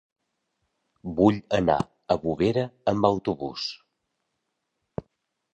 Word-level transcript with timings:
Vull 1.19 1.37
anar 1.57 1.75
a 2.15 2.19
Bovera 2.25 2.65
amb 2.93 3.09
autobús. 3.13 3.69